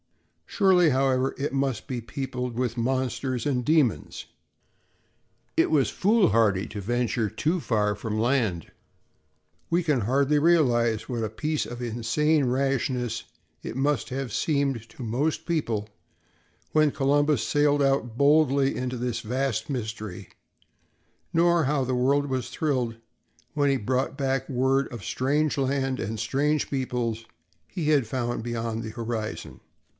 Surely, 0.47 0.89
however, 0.89 1.33
it 1.37 1.53
must 1.53 1.87
be 1.87 2.01
peopled 2.01 2.55
with 2.57 2.75
monsters 2.75 3.45
and 3.45 3.63
demons. 3.63 4.25
It 5.55 5.69
was 5.71 5.89
foolhardy 5.91 6.65
to 6.69 6.81
venture 6.81 7.29
too 7.29 7.61
far 7.61 7.95
from 7.95 8.19
land. 8.19 8.71
We 9.69 9.81
can 9.81 10.01
hardly 10.01 10.39
realize 10.39 11.07
what 11.07 11.23
a 11.23 11.29
piece 11.29 11.65
of 11.65 11.81
insane 11.81 12.45
rashness 12.45 13.23
it 13.63 13.77
must 13.77 14.09
have 14.09 14.33
seemed 14.33 14.89
to 14.89 15.03
most 15.03 15.45
people 15.45 15.87
when 16.73 16.91
Columbus 16.91 17.47
sailed 17.47 17.81
out 17.81 18.17
boldly 18.17 18.75
into 18.75 18.97
this 18.97 19.21
vast 19.21 19.69
mystery, 19.69 20.29
nor 21.31 21.63
how 21.65 21.85
the 21.85 21.95
world 21.95 22.25
was 22.25 22.49
thrilled 22.49 22.97
when 23.53 23.69
he 23.69 23.77
brought 23.77 24.17
back 24.17 24.49
word 24.49 24.87
of 24.91 25.05
strange 25.05 25.57
lands 25.57 26.01
and 26.01 26.19
strange 26.19 26.69
peoples 26.69 27.25
he 27.67 27.89
had 27.91 28.05
found 28.07 28.43
beyond 28.43 28.83
the 28.83 28.89
horizon. 28.89 29.61